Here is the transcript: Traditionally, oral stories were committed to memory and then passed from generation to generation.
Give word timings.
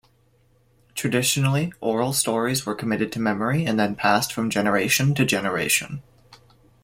Traditionally, 0.95 1.71
oral 1.79 2.11
stories 2.11 2.65
were 2.65 2.73
committed 2.73 3.11
to 3.11 3.19
memory 3.19 3.67
and 3.67 3.79
then 3.79 3.93
passed 3.93 4.33
from 4.33 4.49
generation 4.49 5.13
to 5.13 5.25
generation. 5.25 6.01